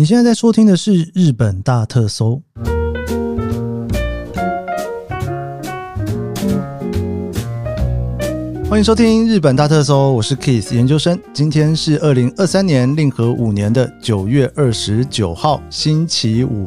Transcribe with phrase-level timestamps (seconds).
[0.00, 2.40] 你现在在收听的是《日本大特搜》，
[8.66, 11.20] 欢迎收听《日本大特搜》，我是 Kiss 研究生。
[11.34, 16.66] 今天是二零二三年令和五年的九月二十九号，星期五。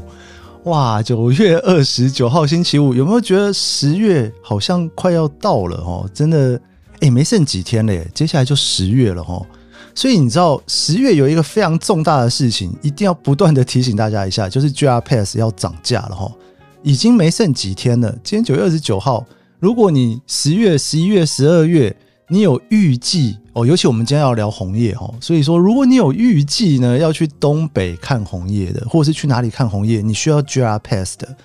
[0.66, 6.08] 哇，九月二十九号星期五，有没有觉得十月好像快要到了哦？
[6.14, 6.62] 真的，
[7.00, 9.44] 哎，没剩几天了，接下来就十月了哦。
[9.96, 16.32] 所以你知道十月有一个非常重大的事情，一定要不断的提醒大家一下，就是 GR Pass 要涨价了哈，
[16.82, 18.12] 已经没剩几天了。
[18.24, 19.24] 今天九月二十九号，
[19.60, 21.96] 如果你十月、十一月、十二月
[22.28, 31.36] 你有预计哦，尤其我们今天要聊红叶哈，所以说如果你有预计呢要去东北看红叶的，或者是去哪里看红叶，你需要 GR Pass 的，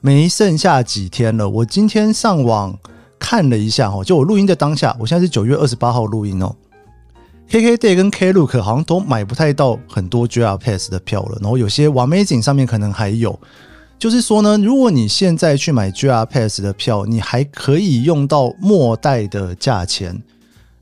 [0.00, 1.48] 没剩下几天了。
[1.48, 2.76] 我今天上网
[3.20, 6.52] 看了一下哈，就我录音的当下，我现在是九月二十八号录音哦。
[7.50, 13.38] KKday 跟 Klook 好像都买不太到很多 JR Pass 的票了，然后有些 Amazing 上面可能还有。
[13.98, 20.22] 就是说呢，如果你现在去买 JR Pass 的票，你还可以用到末代的价钱。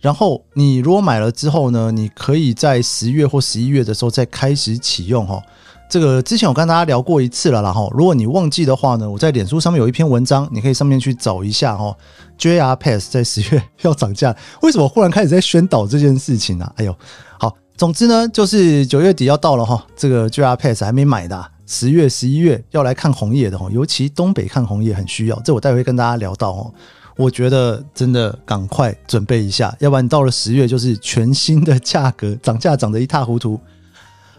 [0.00, 5.40] 然后你如果买了之后呢，你可以在十月或十一月的时候再开始启用哈。
[5.88, 11.96] 这个之前我跟大家聊过一次了，然后如果你忘记的话呢，我在脸书上面有一篇文章，你可以上面去找一下哈。
[12.38, 16.70] JR Pass 在十月要涨价，为什么忽然开始在宣导这件事情呢？
[16.76, 16.94] 哎呦，
[17.38, 26.74] 好，总之呢，就是九月底要到了哈，这个 JR Pass 还没买的，十月、十一月要来看红叶的哈，尤其东北看红叶很需要，这我待会跟大家聊到哦。
[27.16, 33.60] 我觉得真的赶快准备一下，要不然到了十月就是全新的价格涨价涨得一塌糊涂。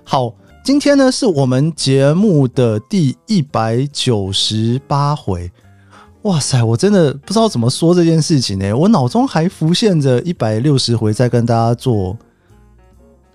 [0.03, 0.33] 好。
[0.67, 5.49] 今天呢，是我们节目的第一百九十八回。
[6.23, 8.75] 哇塞，我真的不知道怎么说这件事情呢。
[8.75, 12.17] 我脑中还浮现着一百六十回在跟大家做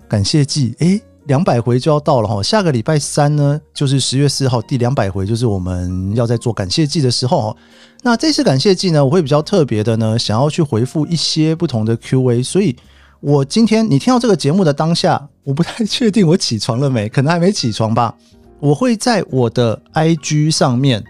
[0.06, 0.74] 感谢祭。
[0.80, 2.42] 诶，两百回就要到了哈。
[2.42, 7.56] 下个礼拜三呢，就是十月四号，第两百回就是我们要在做感谢祭的时候。
[8.02, 12.76] 那这次感谢祭呢，我会比较特别的呢，想要去回复一些不同的 Q&A，所以。
[13.22, 18.12] 我今天你听到这个节目的当下，我不太确定我起床了没，可能还没起床吧。
[18.58, 21.04] 我会在我的 IG 上面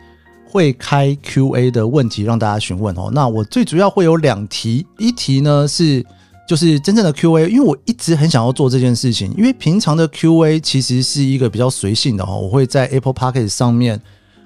[0.46, 3.10] 会开 QA 的问题让大家询问哦。
[3.14, 6.04] 那我最主要会有两题，一题呢是
[6.46, 13.98] 就是真正的 QA，因为我一直很想要做这件事情，因为平常的 QA 其实是一个比较随性的哦，我会在 Apple p o c k e t 上面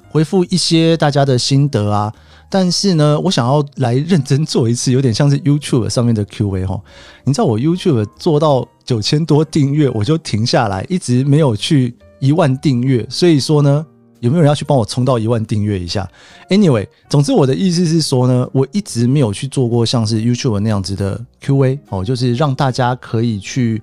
[0.08, 2.12] 回复一些大家的心得啊。
[2.48, 6.80] 但是呢，我想要来认真做一次，有点像是 YouTube 上面的 Q&A 哈。
[7.24, 13.04] 你知道我 YouTube 做到九千多订阅，我就停下来，一直没有去一万订阅。
[13.10, 13.84] 所以说呢，
[14.20, 16.08] 有没有人要去帮我冲到一万订阅一下
[16.48, 23.82] ？Anyway，总之我的意思是说呢，我一直没有去做过像是 YouTube 那样子的 Q&A 哦，就是让大家可以去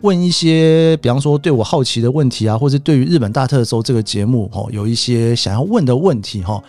[0.00, 6.60] 问一些，比方说对我好奇的问题啊，或者对于日本大特搜这个节目哦，有一些想要问的问题哈。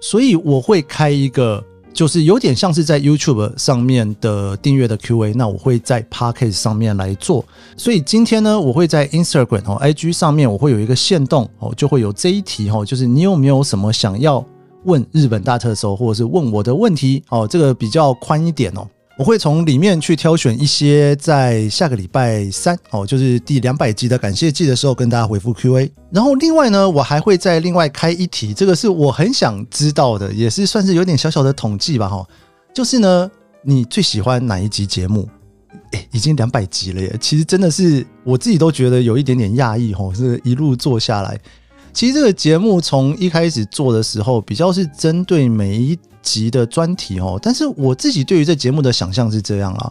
[0.00, 7.44] 所以我会开一个，就是有点像是在 YouTube 上面的订阅的 Q&A，那我会在 Podcast 上面来做。
[7.76, 14.44] 所以今天呢，我会在 Instagram 哦、IG 上面，我会有一个限动哦，就会有这一题哦，就是你有没有什么想要
[14.84, 18.86] 问日本大特搜，或者是问我的问题哦，这个比较宽一点哦。
[19.18, 25.90] 我会从里面去挑选一些，在下个礼拜三哦，就是第两百集的感谢季的时候，跟大家回复 Q&A。
[26.12, 32.24] 然后另外呢，我还会再另外开一题，这个是我很想知道的，也是算是有点小小的统计吧哈。
[32.72, 33.28] 就是呢，
[33.62, 35.28] 你最喜欢哪一集节目？
[35.90, 41.36] 哎，已经两百集了耶，其实真的是我自己都觉得有一点点讶异哈，是一路做下来。
[41.92, 45.98] 其实这个节目从一开始做的时候，比较是针对每一。
[46.20, 49.90] 集的专题哦，但是我自己对于这节目的想象是这样啊，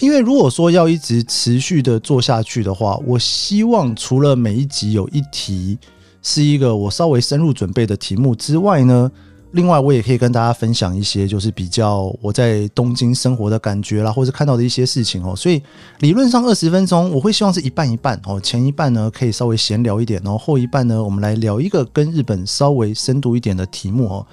[0.00, 5.78] 因为如果说要一直持续的做下去的话，我希望除了每一集有一题
[6.22, 9.08] 是一个我稍微深入准备的题目之外呢，
[9.56, 15.60] 另外我也可以跟大家分享一些就是比较我在东京生活的感觉啦，或者看到的一些事情哦，所以
[16.00, 24.26] 理论上二十分钟我会希望是一半一半哦，前一半呢可以稍微闲聊一点，然后后一半呢我们来聊一个跟日本稍微深度一点的题目哦。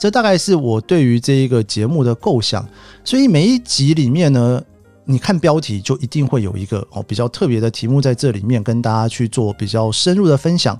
[0.00, 2.66] 这大概是我对于这一个节目的构想，
[3.04, 4.62] 所以每一集里面呢，
[5.04, 10.78] 你看标题就一定会有一个哦比较特别的题目在这里面跟大家去做比较深入的分享。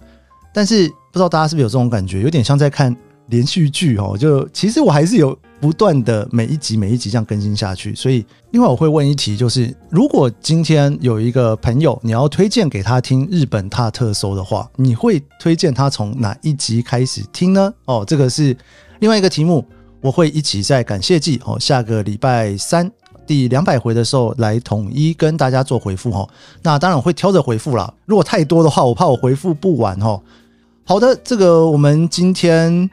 [0.55, 2.97] 但是不知道大家是不是有这种感觉，有点像在看
[3.31, 4.17] 连续剧哦。
[4.19, 7.95] 就其实我还是有不断的每一集每一集这样更新下去。
[7.95, 17.73] 所以另外我会问一题，就是如果今天有一个朋友你要推荐给他听日本踏特搜的话，你会推荐他从哪一集开始听呢？
[17.87, 18.57] 哦，这个是。
[19.01, 19.65] 另外一个题目，
[20.03, 22.93] 我会一起在感谢季哦，下个礼拜三
[23.27, 26.29] 第两百回的时候来统一跟大家做回复哈。
[26.63, 30.21] 那当然我会挑着回复啦，如果太多的话，我怕我回复不完哈。
[30.85, 32.91] 好的，这个我们今天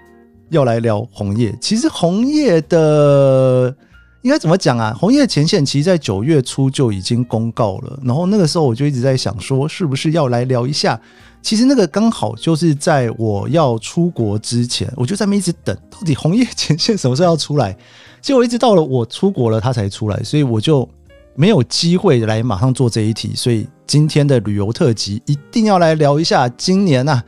[0.49, 1.55] 要来聊红叶。
[1.61, 3.75] 其实红叶的
[4.21, 4.93] 应该怎么讲啊？
[4.99, 10.99] 红叶前线其实在九月初就已经公告了，然后那个时候我就一直在想说，是不是要来聊一下？
[11.41, 17.77] 其实那个刚好就是在我要出国之前，我就在那边一直等，到底红叶前线什么时候要出来？
[18.19, 20.89] 结果一直到了我出国了，它才出来，所以我就
[21.35, 23.31] 没有机会来马上做这一题。
[23.33, 27.21] 所以今天的旅游特辑一定要来聊一下，今年呐，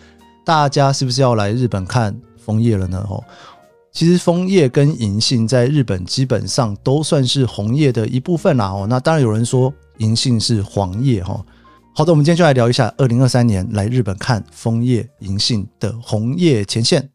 [0.44, 2.13] 大家是不是要来日本看
[2.50, 3.06] 枫叶了呢？
[3.07, 3.24] 哦，
[3.92, 8.72] 其实枫叶跟银杏在日本基本上都算是红叶的一部分啦。
[8.72, 11.46] 哦，那当然有人说银杏是黄叶哈。
[11.96, 17.07] 好的，我们今天就来聊一下二零二三年来日本看枫叶银杏的红叶前线。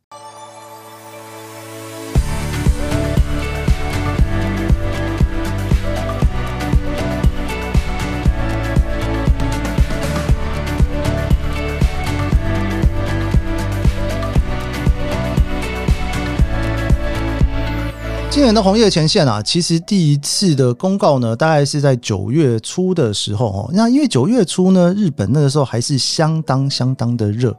[18.45, 23.71] 今年的红叶前线啊，其实第一次的公告呢，大概是在九月初的时候哦。
[23.73, 27.57] 那因为九月初呢，日本那个时候还是相当相当的热，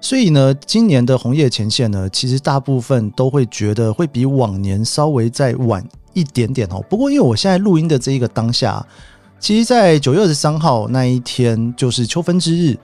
[0.00, 6.82] 所以呢，今年的红叶前线呢，其实大部分都会觉得会比往年稍微再晚一点点哦。
[6.88, 8.82] 不过因为我现在录音的这一个当下，
[9.38, 12.74] 其实，在九月二十三号那一天就是秋分之日，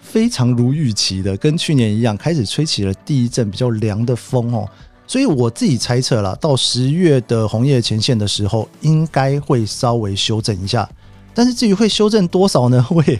[0.00, 4.68] 非常如预期的，跟去年一样，开始吹起了第一阵比较凉的风哦。
[5.08, 10.86] 所以我自己猜测了，到十月的红叶前线的时候，应该会稍微修正一下。
[11.32, 12.86] 但是至于会修正多少呢？
[12.90, 13.18] 我也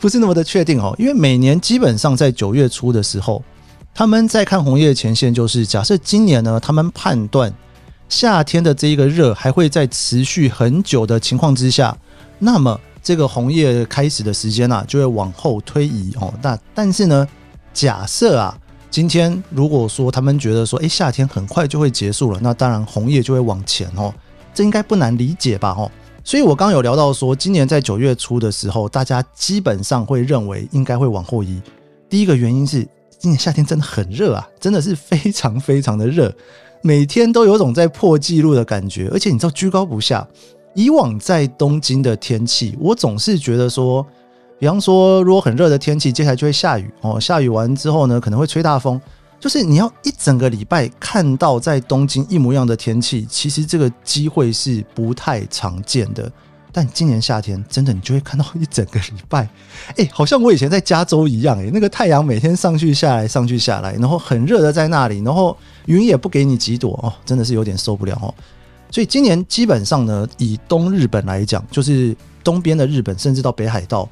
[0.00, 0.92] 不是那么的确定哦。
[0.98, 3.40] 因为每年基本上在九月初的时候，
[3.94, 7.54] 他们在看红叶前线，就是假设今年呢，他们判断
[8.08, 11.96] 夏天的这一个热还会在持续很久的情况之下，
[12.40, 16.34] 那么这个红叶开始的时间啊，就会往后推移哦。
[16.42, 17.28] 那但是呢，
[17.72, 18.58] 假设啊。
[18.90, 24.12] 今天如果说他们觉得说，哎，夏天很快就会结束了，那当然红叶就会往前哦，
[24.54, 25.74] 这应该不难理解吧？
[25.76, 25.90] 哦，
[26.24, 31.60] 所以我刚刚有聊到说，今年在九月初的时候，大家基本上会认为应该会往后移。
[32.08, 32.82] 第一个原因是
[33.18, 36.34] 今年夏天真的很热啊，真的是非常非常的热，
[36.82, 40.26] 每天都有种在破纪录的感觉，而且你知道居高不下。
[40.74, 44.04] 以往在东京的天气，我总是觉得说。
[44.58, 47.20] 比方说，如果很热的天气，接下来就会下雨哦。
[47.20, 49.00] 下雨完之后呢，可能会吹大风。
[49.38, 56.30] 就是你要一整个礼拜看到在东京一模一样的天气，其实这个机会是不太常见的。
[56.72, 59.48] 但今年夏天，真的你就会看到一整个礼拜，
[59.96, 65.56] 哎，好像我以前在加州一样，哎，那个太阳每天上去下来，上去下来，然后很热的在那里，然后
[65.86, 68.34] 云也不给你几朵哦，真的是有点受不了哦。
[68.90, 74.08] 所以今年基本上呢，以东日本来讲，就是东边的日本，甚至到北海道。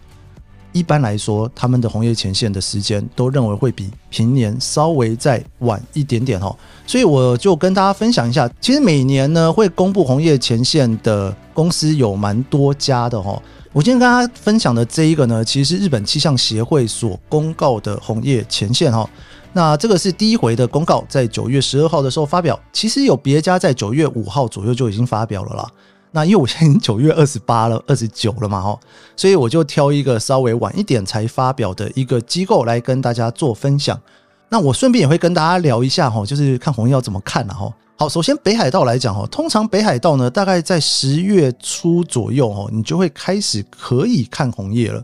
[0.76, 6.54] 一般来说，他们的红叶前线的时间都认为会比平年稍微再晚一点点哦，
[6.86, 13.42] 所以我就跟大家分享一下，其实每年呢会公布红叶前线的公司有蛮多家的哈。
[13.72, 19.08] 我今天跟大家分享的这一个呢，其实是日本气象协会所公告的红叶前线哈。
[19.52, 25.66] 那这个是第一回的公告，在九月十二号的时候发表，其实有别家在九月五号左右就已经发表了啦。
[26.12, 28.78] 那因为我现在已经九月二十八了， 二十九了嘛，哈，
[29.16, 34.00] 所以我就挑一个稍微晚一点才发表的一个机构来跟大家做分享。
[34.48, 37.72] 那我顺便也会跟大家聊一下，哈，就是看红叶要怎么看了，哈。
[37.98, 45.02] 好，首先北海道来讲，哈，通常北海道呢，大概在十月初左右，哈，你就会开始可以看红叶了。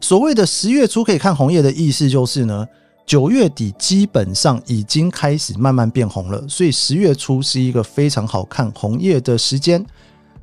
[0.00, 2.66] 所谓的十月初可以看红叶的意思，就是呢，
[3.06, 9.84] 九月底基本上已经开始慢慢变红了，所以十月初是一个非常好看红叶的时间。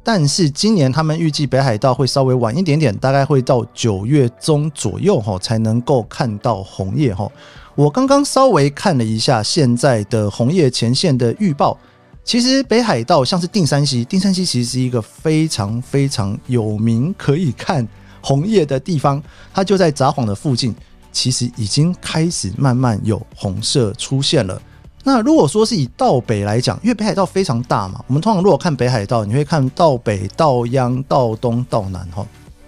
[0.03, 7.31] 但是今年他们预计北海道会稍微晚一点点，大概会到九月中左右哈才能够看到红叶哈。
[7.75, 11.77] 我刚刚稍微看了一下现在的红叶前线的预报，
[12.23, 17.87] 其实北海道像是定山溪，定山溪其实是一个非常非常有名可以看
[18.21, 19.21] 红叶的地方，
[19.53, 20.75] 它就在札幌的附近，
[21.11, 24.61] 其实已经开始慢慢有红色出现了。
[25.03, 32.25] 那如果说是以道北来讲，因为北海道非常大嘛，我们通常如果看北海道，你会看道北、道央、道东、道南哈。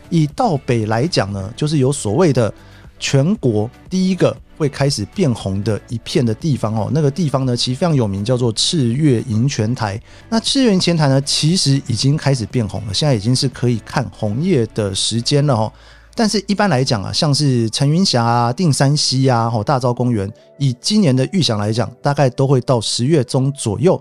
[0.09, 2.53] 以道北来讲呢，就是有所谓的
[2.99, 6.89] 全国第一个会开始变红的一片的地方哦。
[6.93, 9.99] 那个地方呢，其实非常有名，叫做赤月银泉台。
[10.29, 15.71] 那赤月银泉台呢，其实已经开始变红了，现在已经是可以看红叶的时间了哈。
[16.15, 23.99] 但是，一般来讲啊，像是陈云霞啊、定山溪啊、吼大昭公园，以今年的预想来讲，大概都会到十月中左右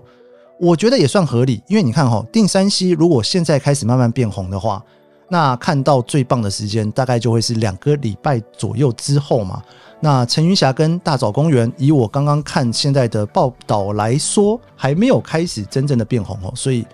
[0.59, 4.81] 我觉得也算合理，因为你看哈，定山溪如果现在开始慢慢变红的话，
[5.27, 9.61] 那看到最棒的时间大概就会是两个礼拜左右之后嘛。
[9.99, 16.85] 那陈云霞跟大枣公园，以我刚刚看现在的报道来说，还没有开始真正的变红哦，所以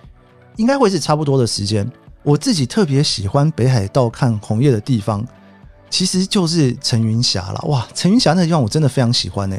[0.56, 1.92] 应该会是差不多的时间。
[2.24, 5.26] 我自己特别喜欢北海道看红叶的地方，
[5.90, 7.62] 其实就是陈云霞了。
[7.68, 9.58] 哇，陈云霞那地方我真的非常喜欢呢。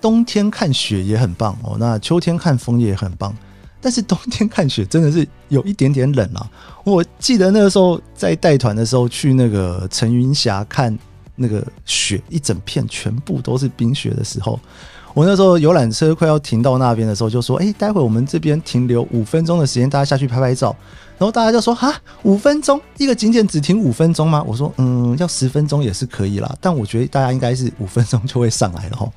[0.00, 3.36] 冬天看雪也很棒哦，那秋天看枫叶也很棒。
[3.80, 6.50] 但是冬天看雪真的是有一点点冷啊。
[6.84, 10.96] 我记得那个时候在带团的时候去那个陈云霞看。
[11.38, 14.58] 那个雪一整片全部都是冰雪的时候，
[15.12, 20.74] 我那时候游览车快要停到那边的时候，就说：“哎，待会我们这边停留五分钟的时间，大家下去拍拍照。”
[21.18, 21.94] 然后大家就说：“哈，
[22.24, 29.08] 五分钟一个景点只停五分钟吗？”我说：“嗯，要十分钟也是可以啦，但我觉得大家应该是五分钟就会上来了哈。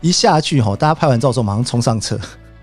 [0.00, 2.18] 一下去哈，大家拍完照之后马上冲上车。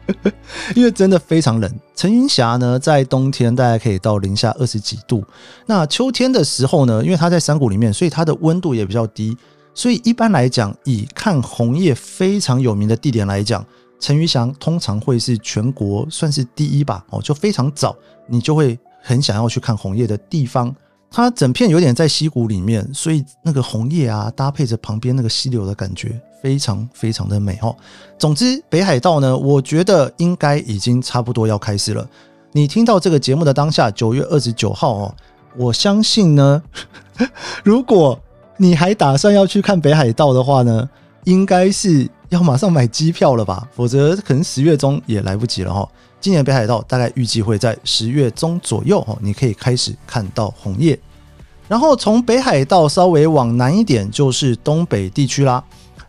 [0.76, 5.24] ”因为真的非常冷，陈云霞呢，在冬天大概可以到零下二十几度。
[5.68, 9.38] 那秋天的时候呢，因为它在山谷里面，所以它的温度也比较低。
[9.74, 13.66] 所以一般来讲，以看红叶非常有名的地点来讲，
[14.02, 17.06] 陈云霞通常会是全国算是第一吧。
[17.12, 17.96] 哦，就非常早，
[18.28, 20.76] 你就会很想要去看红叶的地方。
[21.10, 26.20] 它整片有点在溪谷里面，所以那个红叶啊，搭配着旁边那个溪流的感觉。
[26.42, 27.76] 非常非常的美哦。
[28.18, 32.04] 总之，北海道呢，我觉得应该已经差不多要开始了。
[32.52, 35.16] 你听到这个节目的当下，九月二十九号哦，
[35.56, 36.64] 我相信呢，
[37.64, 38.20] 如果
[38.58, 40.90] 你还打算要去看北海道的话呢，
[41.26, 43.68] 应该是要马上买机票了吧？
[43.76, 45.88] 否则可能十月中也来不及了哈。
[46.22, 50.98] 今年北海道大概预计会在十月中左右哦，你可以开始看到红叶。
[51.68, 55.62] 然后从北海道稍微往南一点，就是东北地区啦。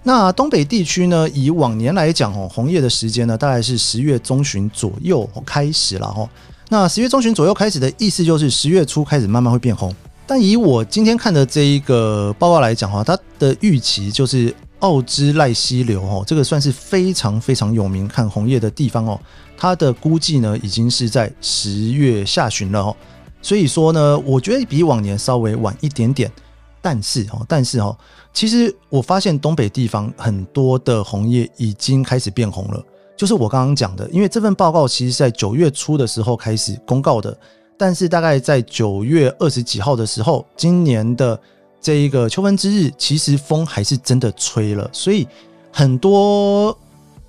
[0.05, 1.29] 那东北地区呢？
[1.31, 6.29] 以往年来讲哦，红叶的时间呢，大概是十月中旬左右开始了哈。
[6.69, 9.93] 那十月中旬左右开始的意思就是十月初开始慢慢会变红。
[10.25, 19.19] 但以我今天看的这一个报告来讲哈，它的预期就是奥之赖溪流哦，这个算是非常非常有名看红叶的地方哦。
[19.57, 22.97] 它的估计呢，已经是在十月下旬了哦。
[23.41, 26.31] 所以说呢，我觉得比往年稍微晚一点点。
[26.81, 27.97] 但是哦，但是哦。
[28.33, 32.83] 其实我发现东北地方很多的红叶已经开始变红了，
[33.17, 37.39] 就是我刚刚讲的，因为这份报告其实在九月初的时候开始公告的，
[37.77, 41.39] 但是大概在九月二十几号的时候，今年的
[41.83, 45.27] 这一个秋分之日，其实风还是真的吹了，所以
[45.73, 46.79] 很多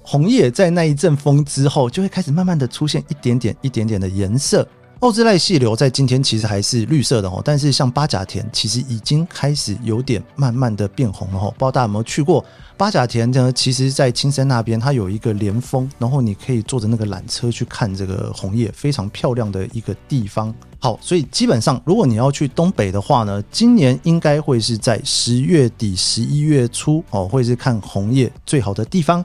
[0.03, 4.65] 红叶在那一阵风之后，就会开始慢慢的出现一点点、一点点的颜色。
[4.99, 11.53] 奥之濑细流在今天其实还是绿色的哦，但是像八甲田其实已经开始有点慢慢的变红了哦。
[11.57, 12.45] 不知道大家有没有去过
[12.77, 13.51] 八甲田呢？
[13.51, 20.55] 其实，在青山那边，它有一个连峰，然后你可以坐着那个缆车去看这个红叶，非常漂亮的一个地方。
[20.83, 29.23] 好，所以基本上，如果你要去东北的话呢，今年应该会是在十月底、十一月初哦，会是看红叶最好的地方。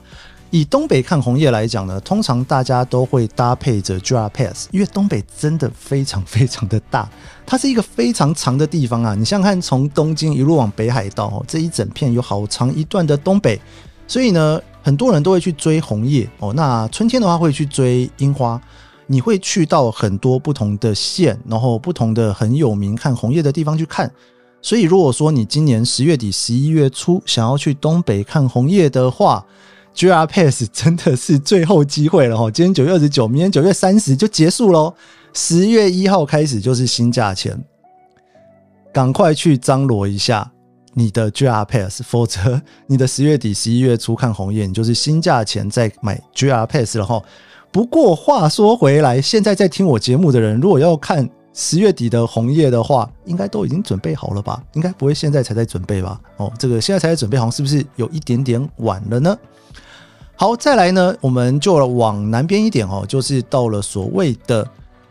[0.51, 7.11] 以东北看红叶来讲呢，通常大家都会搭配着 JR Pass，因为东北真的非常非常的大，
[7.45, 9.17] 它是一个非常长的地方啊。
[9.17, 13.61] 你想看，从东京一路往北海道哦，这一整片有好长一段的东北，
[14.07, 16.53] 所以呢，很多人都会去追红叶哦。
[16.55, 18.63] 那春天的话会去追樱花，
[19.09, 24.09] 你会去到很多不同的县，然后不同的很有名看红叶的地方去看。
[24.61, 29.45] 所以如果说你今年十月底、十一月初想要去东北看红叶的话
[29.95, 32.51] ，JR Pass 真的是最后机会了哈！
[32.51, 34.95] 今天九月二十九，明天九月三十就结束喽。
[35.33, 37.59] 十月一号开始就是新价钱，
[38.93, 40.51] 赶快去张罗一下
[40.95, 47.23] 你的 JR Pass，否则你的十月底、十一月初看红叶，你就是新价钱再买 JR Pass 了哈。
[47.71, 54.63] 不过话说回来，现在在听我节目的人，如果要看十月底的红叶的话，应该都已经准备好了吧？
[54.73, 56.21] 应该不会现在才在准备吧？
[56.39, 59.37] 哦，这个现在才在准备，好像是不是有一点点晚了呢？
[60.35, 64.67] 好，再来呢，我们就往南边一点哦，就是到了所谓的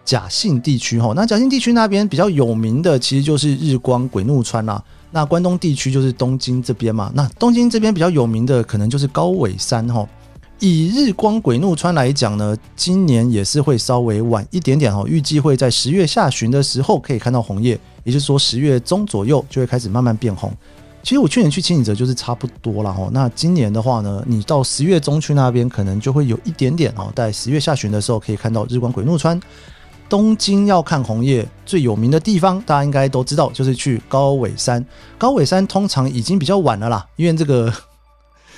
[0.05, 1.11] 甲信地区哈。
[1.15, 4.81] 那甲信地区那边比较有名的，其实就是日光鬼怒川啦。
[5.11, 7.11] 那关东地区就是东京这边嘛。
[7.13, 10.07] 那东京这边比较有名的，可能就是高尾山哈。
[10.59, 20.51] 以日光鬼怒川来讲呢，今年也是会稍微晚一点点哈，预计会在十月下旬的时候可以看到红叶，也就是说十月中左右就会开始慢慢变红。
[21.03, 29.39] 其实我去年去青井泽就是差不多了哈，那今年的话呢，你到十月中去那边可能就会有一点点哦，在十月下旬的时候可以看到日光鬼怒川。
[30.09, 34.83] 东京要看红叶最有名的地方，大家应该都知道，就是去高尾山。
[35.17, 37.71] 高尾山通常已经比较晚了啦，因为这个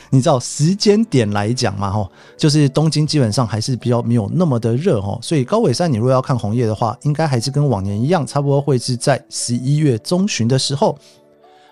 [0.10, 10.98] 你知道时间点来讲嘛，吼，就是东京基本上还是比较没有那么的热哦，所以高尾山你如果要看红叶的话，应该还是跟往年一样，差不多会是在十一月中旬的时候。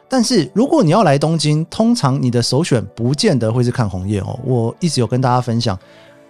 [0.09, 4.39] 但是如果你要来东京，通常你的首选不见得会是看红叶哦。
[4.45, 5.77] 我一直有跟大家分享，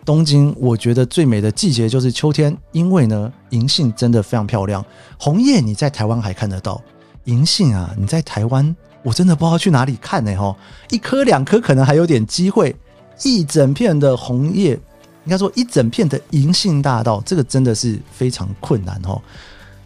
[0.03, 4.83] 东京我觉得最美的季节就是秋天，因为呢银杏真的非常漂亮。
[5.19, 6.81] 红叶你在台湾还看得到，
[7.25, 8.75] 银杏啊你在台湾
[9.07, 10.53] 我真的不知道去哪里看呢哈。
[10.89, 12.75] 一颗两颗可能还有点机会，
[13.23, 14.73] 一整片的红叶，
[15.23, 19.21] 应该说一整片的银杏大道，这个真的是非常困难哦。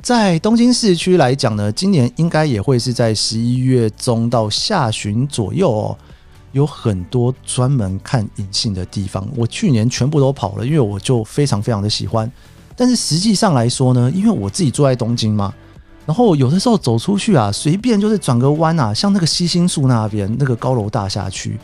[0.02, 5.96] 在东京市区来讲呢，今年应该也会是在十一月中到下旬左右哦，
[6.54, 9.28] 有很多专门看银杏的地方。
[9.36, 12.30] 我去年全部都跑了，因为我就非常非常的喜欢。
[12.76, 15.54] 但是实际上来说呢，因为我自己住在东京嘛，
[16.06, 21.60] 然后有的时候走出去啊，随便就是转个弯啊，像那个西星树那边那个高楼大厦区，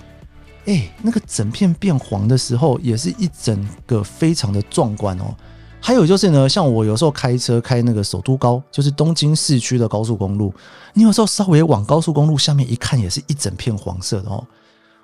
[0.66, 5.36] 哎，那个整片变黄的时候，也是一整个非常的壮观哦。
[5.80, 10.54] 还有就是呢，像我有时候开车开那个首都高，就是东京市区的高速公路，
[10.94, 14.46] 你有时候稍微往高速公路下面一看，也是一整片黄色的哦。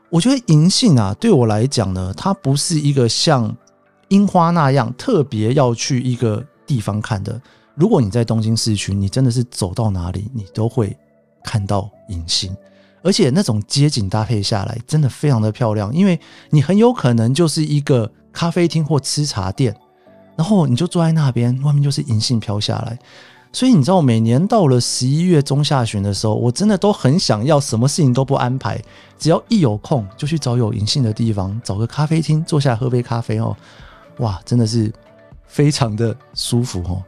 [0.10, 3.56] 我觉得银杏啊，对我来讲呢，它不是一个像
[4.10, 7.42] 樱花那样特别要去一个地方看的。
[7.76, 10.96] 如果你在东京市区，你真的是走到哪里，你都会
[11.44, 12.56] 看到银杏，
[13.02, 15.94] 而且那种街景搭配下来，真的非常的漂亮。
[15.94, 19.76] 因为你很有可能就是一个咖啡厅或吃茶店。
[20.36, 22.98] 然后你就坐在那边，外面就是银杏飘下来，
[23.52, 28.82] 所以你知道，每年到了十一月中下旬的时候，我真的都很想要什么事情都不安排，
[29.20, 33.56] 只要一有空就去找有银杏的地方，找个咖啡厅坐下喝杯咖啡哦，
[34.18, 34.92] 哇，真的是
[35.46, 37.04] 非常的舒服哦。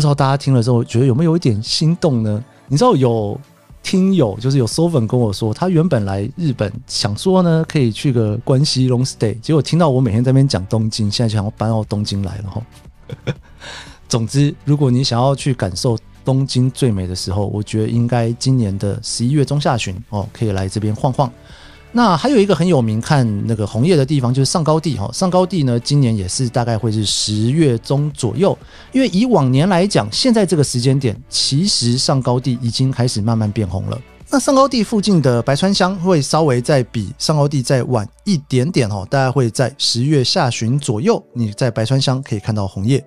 [0.00, 2.42] 不知道大家听了之后觉得有没有一点心动呢？
[2.68, 3.38] 你知道有。
[3.82, 13.34] 听友就是有 s o 粉跟我说，他原本来日本想说呢，可以去个关西 long stay，结果听到我每天在那边讲东京，现在就想要搬到东京来了哈。
[14.06, 21.32] 总之，如果你想要去感受东京最美的时候，我觉得应该今年的十一月中下旬哦，可以来这边晃晃。
[21.92, 25.10] 那还有一个很有名看那个红叶的地方，就是上高地哈。
[25.12, 28.56] 上高地呢，今年也是大概会是十月中左右。
[28.92, 34.00] 因为以往年来讲，现在这个时间点，其实上高地已经开始慢慢变红了。
[34.30, 43.04] 那上高地附近的白川乡会稍微再比上高地再晚一点点哦，大概会在十月下旬左右，你在白川乡可以看到红叶。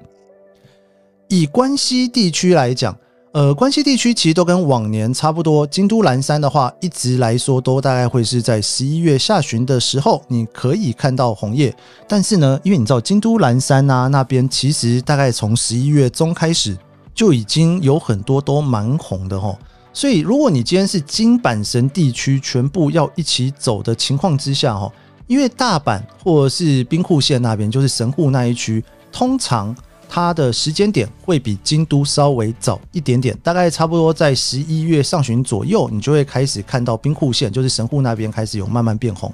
[1.29, 2.97] 以关西地区来讲。
[3.33, 5.65] 呃，关西地区其实都跟往年差不多。
[5.65, 11.75] 京都岚山的话，一直来说都大概会是在十一月下旬的时候，你可以看到红叶。
[12.07, 16.77] 但是呢，因为你知道京都岚山啊那边，其实大概从十一月中开始
[17.15, 19.57] 就已经有很多都蛮红的哈。
[19.91, 24.87] 所以如果你今天是金板神地区全部要一起走的情况之下哈，
[25.25, 29.75] 因为大阪或者是兵库县那边就是神户那一区，通常。
[30.15, 39.33] 它的时间点会比京都稍微早一点点，大概差不多在十一月上旬左右，你就会开始看到兵库县，就是神户那边开始有慢慢变红。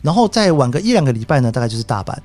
[0.00, 2.16] 然后再晚个一两个礼拜呢，大概就是大阪。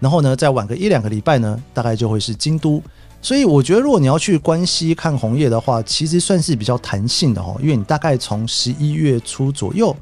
[0.00, 2.82] 然后呢，再晚个一两个礼拜呢，大概就会是京都。
[3.20, 9.94] 所以我觉得，如果你要去关西看红叶的话，其实算是比较弹性的哦，因为你大概从十一月初左右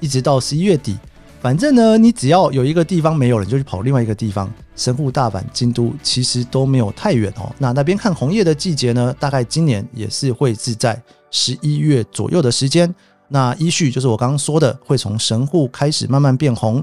[0.00, 0.98] 一直到十一月底。
[1.40, 4.52] 反正呢，你只要有一个地方没有了，你就去跑另外一个地方。
[4.74, 7.52] 神户、大阪、京都其实都没有太远哦。
[7.58, 12.92] 那那边看红叶的季节呢，大概今年也是会是在十一月左右的时间。
[13.28, 16.82] 那依序就是我刚刚说的，会从神户开始慢慢变红，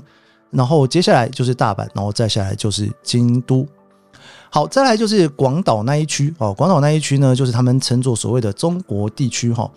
[0.51, 3.67] 然后接下来就是大阪，然后再下来就是京都。
[4.55, 6.53] 好，再来就是广岛那一区哦。
[6.53, 9.69] 广岛那一区呢，就是他们称作所谓的中国地区哈。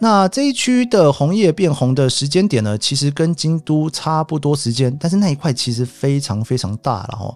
[0.00, 7.32] 那这一区的红叶变红的时间点呢，其实跟京都差不多时间，但是那一块其实非常非常大了哈。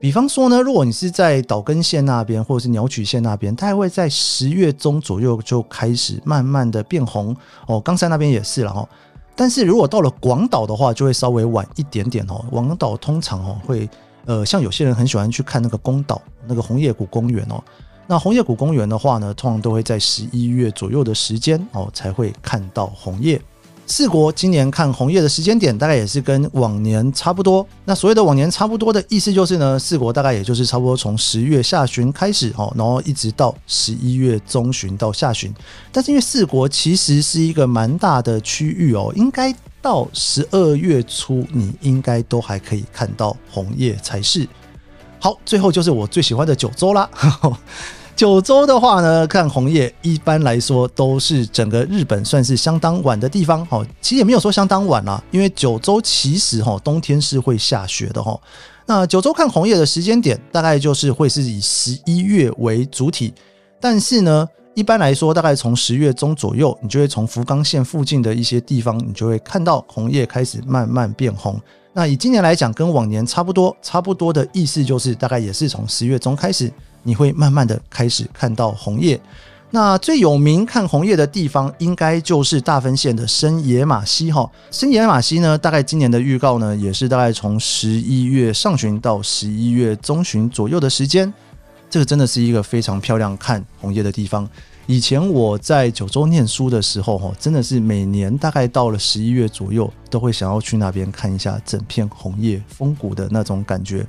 [0.00, 7.78] 比方说呢，如果你是在岛根县那边，或者是鸟取县那边，它还会在十月中左右就开始慢慢的变红哦。
[7.78, 8.88] 冈山那边也是了哈。
[9.36, 12.42] 但是如果到了广岛的话，就会稍微晚一点点哦。
[12.50, 13.86] 广岛通常哦会。
[14.28, 17.64] 呃，像有些人很喜欢去看那个宫岛，那个红叶谷公园哦。
[18.06, 23.40] 那红叶谷公园的话呢，通常都会在十一月左右的时间哦，才会看到红叶。
[23.88, 27.66] 四国今年看红叶的时间点，大概也是跟往年差不多。
[27.86, 35.52] 那所谓的往年差不多的意思就是呢，四国大概也就是差不多从十月下旬开始哦，然后一直到十一月中旬到下旬。
[35.90, 39.52] 但是因为四国其实是一个蛮大的区域哦，应该。
[39.80, 44.46] 到十二月初，你应该都还可以看到红叶才是。
[45.20, 47.08] 好，最后就是我最喜欢的九州啦。
[48.18, 53.64] 九州的话呢，看红叶一般来说都是整个日本算是相当晚的地方。
[53.70, 58.36] 哦，其实也没有说相当晚啦，因为九州其实哈冬天是会下雪的哈。
[58.86, 63.32] 那九州看红叶的时间点大概就是会是以十一月为主体，
[63.80, 71.56] 但是呢，一般来说大概从十月中左右，你就会从福冈县附近的一些地方，你就会看到红叶开始慢慢变红。
[71.98, 76.72] 那以今年来讲，跟往年差不多，差不多的意思就是大概也是从十月中开始。
[77.02, 79.20] 你会慢慢的开始看到红叶。
[79.72, 84.48] 那最有名看红叶的地方，应该就是大分县的深野马溪哈。
[84.70, 91.34] 深野马溪呢，大概今年的预告呢，也是大概从十一月上旬到十一月中旬左右的时间。
[91.90, 94.48] 这个真的是一个非常漂亮看红叶的地方。
[94.90, 104.06] 以前我在九州念书的时候哈，真的是每年大概到了十一月左右，都会想要去那边看一下整片红叶风谷的那种感觉。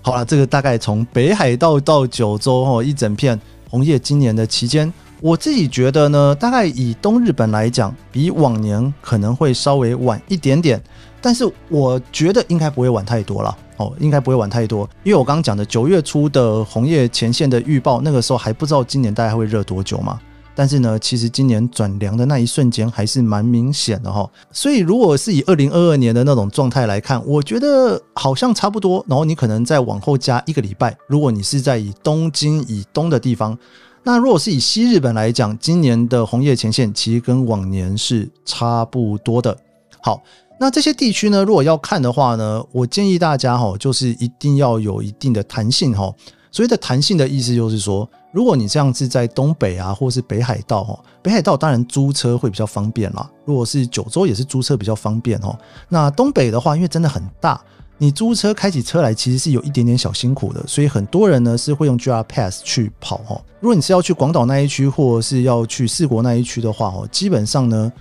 [0.00, 10.82] 好了，这个大概从北海道到九州哈，一整片红叶今年的期间，我自己觉得呢，大概以东日本来讲，比往年可能会稍微晚一点点，
[11.20, 20.20] 但是我觉得应该不会晚太多了哦，应该不会晚太多，因为我刚刚讲的九月初的红叶前线的预报，那个时候还不知道今年大概会热多久嘛。
[20.56, 24.30] 但是呢，其实今年转凉的那一瞬间还是蛮明显的哈。
[24.52, 29.04] 所以如果是以二零二二年的那种状态来看，我觉得好像差不多。
[29.08, 33.58] 然后你可能再往后加一个礼拜，如果你是在以东京以东的地方，
[34.04, 39.56] 那如果是以西日本来讲，今年的红叶前线其实跟往年是差不多的。
[40.00, 40.22] 好，
[40.60, 46.12] 那这些地区呢，如果要看的话呢，我建议大家哈，就是一定要有一定的弹性哈。
[46.52, 48.08] 所谓的弹性的意思就是说。
[48.30, 53.30] 如果你这样子在东北啊，或是北海道哦，北海道当然租车会比较方便啦。
[53.44, 55.56] 如果是九州也是租车比较方便哦。
[55.88, 57.62] 那东北的话，因为真的很大，
[57.98, 63.40] 你租车开起车来其实是有一点点小辛苦的，所以很多人呢是会用 JR Pass 去跑哦。
[63.60, 67.92] 如果你是要去广岛那一区，或者是要去四国那一区的话哦，基本上呢，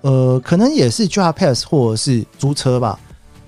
[0.00, 2.98] 呃，可能也是 JR Pass 或者是租车吧。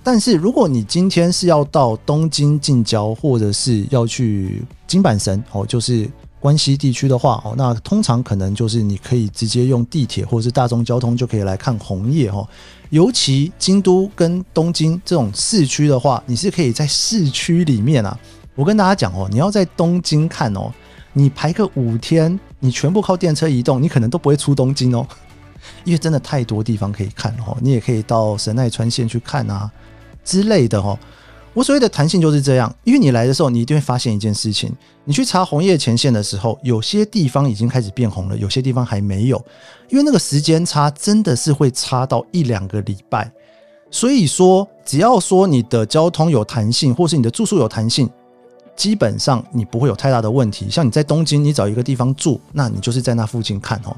[0.02, 6.08] 但是如果你今天是要到东京近郊，或者是要去金板神哦，就是。
[6.44, 12.46] 关西地区的话，哦，那通常可能就是你可以直接用地铁或者是大众交通就可以来看红叶，哦。
[12.90, 18.14] 尤其京都跟东京这种市区的话，你是可以在市区里面啊。
[18.54, 20.70] 我跟大家讲哦，你要在东京看哦，
[21.14, 25.06] 你排个五天，你全部靠电车移动，你可能都不会出东京哦，
[25.84, 27.56] 因为真的太多地方可以看哦。
[27.62, 29.70] 你也可以到神奈川县去看啊
[30.22, 30.98] 之类的哦。
[31.54, 34.72] 我所谓的弹性就是这样，因为你来的时候，你一定会发现一件事情：
[35.04, 39.40] 你去查红叶前线的时候，有些地方已经开始变红了，有些地方还没有，
[39.88, 43.30] 因为那个时间差真的是会差到一两个礼拜。
[43.88, 48.10] 所以说，只要说你的交通有弹性，或是你的住宿有弹性，
[48.74, 50.68] 基本上你不会有太大的问题。
[50.68, 53.96] 像你在东京，你找一个地方住，那你就是在那附近看哦。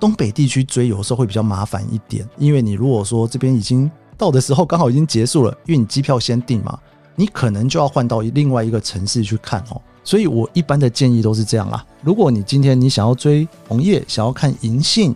[0.00, 3.88] 东北地区追有时候会比较麻烦一点，因为你如果说这边已经
[4.18, 6.76] 到的时候刚好已经结束了，因为你机票先订嘛。
[7.16, 11.84] 你可能就要换到另外一个城市去看哦，所以我一般的建议都是这样啦。
[12.02, 15.14] 如果你今天你想要追红叶，想要看银杏，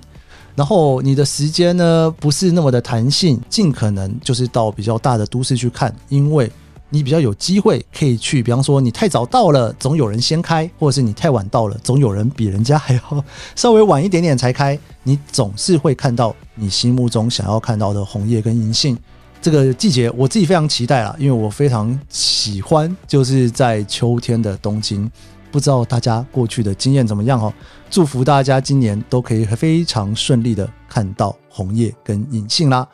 [0.57, 6.51] 然后你的时间呢不是那么的弹性，尽可能就是到比较大的都市去看，因为
[6.89, 8.43] 你比较有机会可以去。
[8.43, 14.77] 比方说你太早到了，总有人先开；或者是你太晚到了，总有人比人家还要稍微晚一点点才开。
[15.03, 18.99] 你总是会看到你心目中想要看到的红叶跟银杏。
[19.43, 25.11] 这个季节我自己非常期待啦，因为我非常喜欢，就是在秋天的东京。
[25.53, 27.53] 不知道大家过去的经验怎么样哦？
[27.91, 32.87] 祝福大家今年都可以非常顺利的看到红叶跟银杏啦。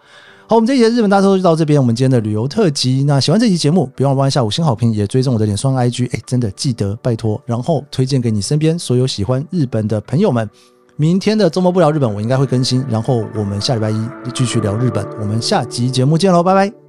[0.46, 3.04] 好，我们这一节日本大特就到这边，我们今天的旅游特辑。
[3.04, 6.09] 那喜欢这期节目，别忘了按下五星好评，也追踪我的脸双 IG。
[6.14, 10.48] 哎，真的记得拜托，然后推荐给你身边所有喜欢日本的朋友们。
[10.96, 12.85] 明天的周末不聊日本，我应该会更新。
[12.88, 15.06] 然后我们下礼拜一继续聊日本。
[15.20, 16.86] 我们下集节目见喽，拜拜。